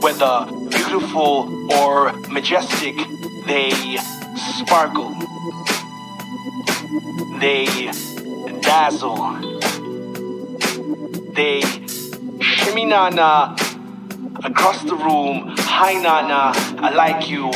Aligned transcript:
whether 0.00 0.46
beautiful 0.70 1.70
or 1.74 2.12
majestic, 2.30 2.96
they 3.46 3.98
sparkle. 4.56 5.14
They 7.38 7.66
dazzle. 8.62 9.36
They 11.34 11.60
shimmy 12.40 12.86
na 12.86 13.10
na 13.10 13.54
across 14.44 14.82
the 14.84 14.96
room. 14.96 15.54
Hi 15.58 15.92
na 16.00 16.26
na, 16.26 16.52
I 16.78 16.94
like 16.94 17.28
you. 17.28 17.50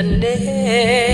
Tenderness. 0.00 1.09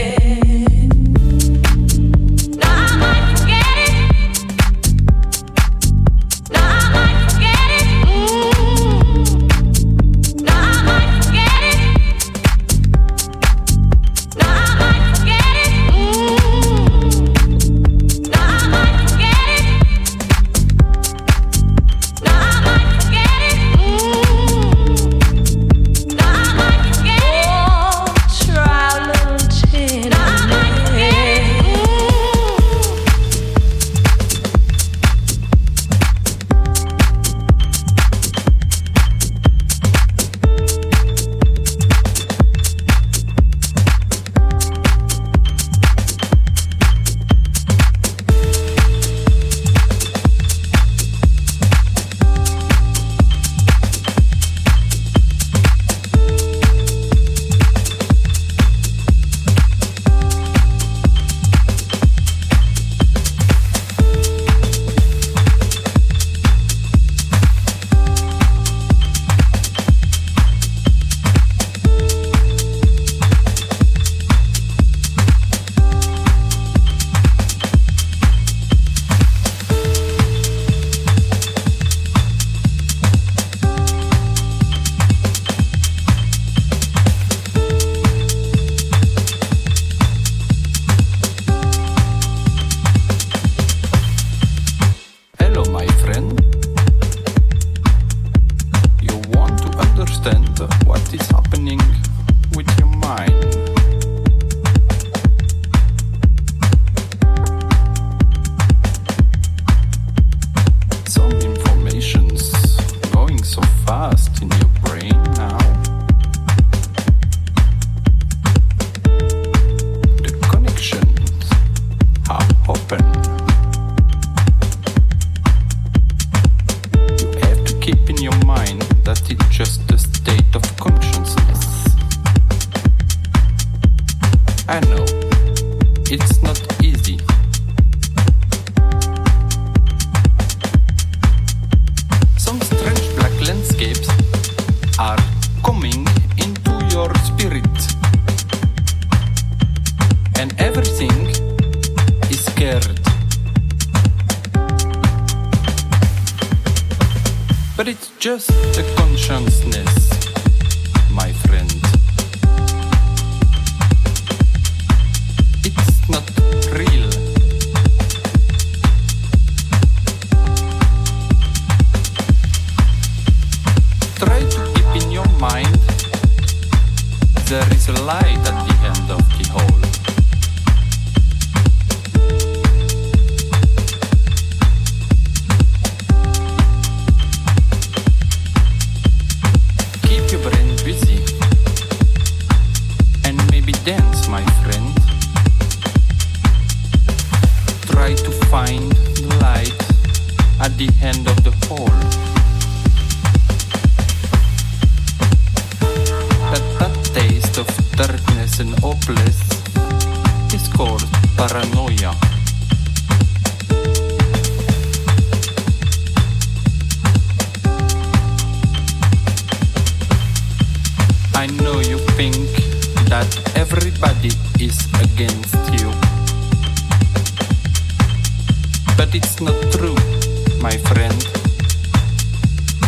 my 230.71 230.77
friend. 230.91 231.21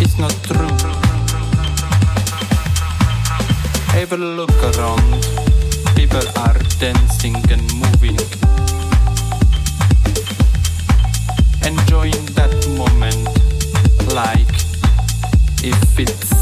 It's 0.03 0.19
not 0.19 0.35
true. 0.49 0.75
Have 3.95 4.13
a 4.13 4.17
look 4.17 4.57
around. 4.71 5.23
People 5.95 6.27
are 6.45 6.59
dancing 6.81 7.37
and 7.55 7.63
moving. 7.83 8.19
Enjoying 11.71 12.25
that 12.39 12.53
moment 12.81 13.25
like 14.21 14.55
if 15.63 16.01
it's 16.05 16.33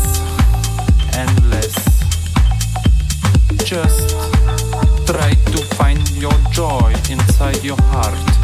endless. 1.25 1.77
Just 3.73 4.09
try 5.07 5.33
to 5.53 5.59
find 5.77 6.09
your 6.13 6.37
joy 6.51 6.95
inside 7.11 7.63
your 7.63 7.81
heart. 7.93 8.36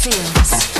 feels. 0.00 0.79